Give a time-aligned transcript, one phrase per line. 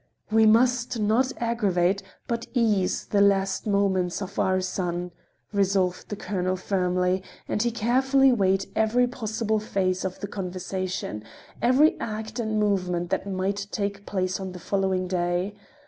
[0.31, 5.11] "We must not aggravate, but ease the last moments of our son,"
[5.53, 11.23] resolved the colonel firmly, and he carefully weighed every possible phase of the conversation,
[11.61, 15.53] every act and movement that might take place on the following day.